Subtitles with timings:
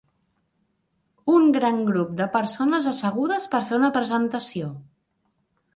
[1.33, 4.77] Un gran grup de persones assegudes per fer una presentació.